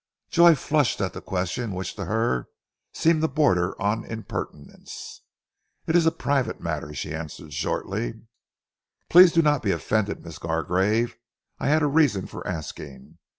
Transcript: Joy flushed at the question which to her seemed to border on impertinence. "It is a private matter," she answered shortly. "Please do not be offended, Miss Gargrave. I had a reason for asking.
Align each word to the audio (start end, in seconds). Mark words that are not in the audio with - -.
Joy 0.31 0.55
flushed 0.55 0.99
at 0.99 1.13
the 1.13 1.21
question 1.21 1.73
which 1.75 1.93
to 1.95 2.05
her 2.05 2.47
seemed 2.91 3.21
to 3.21 3.27
border 3.27 3.79
on 3.79 4.03
impertinence. 4.03 5.21
"It 5.85 5.95
is 5.95 6.07
a 6.07 6.11
private 6.11 6.59
matter," 6.59 6.91
she 6.95 7.13
answered 7.13 7.53
shortly. 7.53 8.23
"Please 9.09 9.31
do 9.31 9.43
not 9.43 9.61
be 9.61 9.69
offended, 9.71 10.25
Miss 10.25 10.39
Gargrave. 10.39 11.17
I 11.59 11.67
had 11.67 11.83
a 11.83 11.85
reason 11.87 12.25
for 12.25 12.47
asking. 12.47 13.19